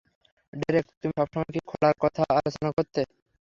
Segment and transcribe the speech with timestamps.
[0.53, 3.01] Derek, তুমি সবসময় কী খোলার কথা আলোচনা করতে?